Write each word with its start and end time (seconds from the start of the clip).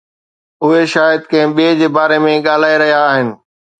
اهي 0.63 0.79
شايد 0.93 1.21
ڪنهن 1.31 1.49
ٻئي 1.57 1.69
جي 1.81 1.87
باري 1.97 2.17
۾ 2.29 2.33
ڳالهائي 2.49 2.81
رهيا 2.85 3.01
آهن. 3.11 3.33